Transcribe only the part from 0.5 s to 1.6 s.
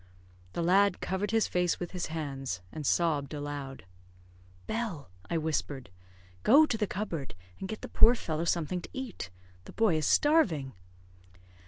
The lad covered his